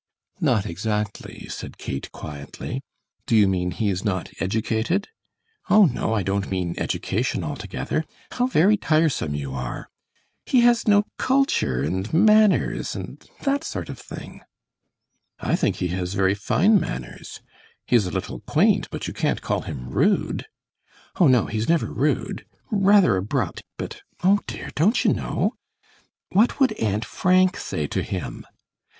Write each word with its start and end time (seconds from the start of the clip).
"Not 0.39 0.65
exactly," 0.65 1.45
said 1.47 1.77
Kate, 1.77 2.11
quietly. 2.11 2.81
"Do 3.27 3.35
you 3.35 3.47
mean 3.47 3.69
he 3.69 3.89
is 3.91 4.03
not 4.03 4.31
educated?" 4.39 5.09
"Oh, 5.69 5.85
no, 5.85 6.11
I 6.15 6.23
don't 6.23 6.49
mean 6.49 6.73
education 6.79 7.43
altogether. 7.43 8.05
How 8.31 8.47
very 8.47 8.77
tiresome 8.77 9.35
you 9.35 9.53
are! 9.53 9.89
He 10.43 10.61
has 10.61 10.87
no 10.87 11.03
culture, 11.19 11.83
and 11.83 12.11
manners, 12.11 12.95
and 12.95 13.23
that 13.41 13.63
sort 13.63 13.89
of 13.89 13.99
thing." 13.99 14.41
"I 15.39 15.55
think 15.55 15.75
he 15.75 15.89
has 15.89 16.15
very 16.15 16.33
fine 16.33 16.79
manners. 16.79 17.39
He 17.85 17.95
is 17.95 18.07
a 18.07 18.11
little 18.11 18.39
quaint, 18.39 18.87
but 18.89 19.07
you 19.07 19.13
can't 19.13 19.43
call 19.43 19.61
him 19.61 19.87
rude." 19.87 20.47
"Oh, 21.19 21.27
no, 21.27 21.45
he's 21.45 21.69
never 21.69 21.85
rude; 21.93 22.43
rather 22.71 23.17
abrupt, 23.17 23.61
but 23.77 24.01
oh, 24.23 24.39
dear, 24.47 24.71
don't 24.73 25.05
you 25.05 25.13
know? 25.13 25.53
What 26.31 26.59
would 26.59 26.71
Aunt 26.79 27.05
Frank 27.05 27.55
say 27.57 27.85
to 27.85 28.01
him?" 28.01 28.47